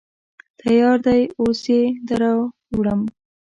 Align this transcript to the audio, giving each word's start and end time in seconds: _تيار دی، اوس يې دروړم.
_تيار 0.59 0.97
دی، 1.05 1.21
اوس 1.39 1.61
يې 1.73 1.81
دروړم. 2.07 3.01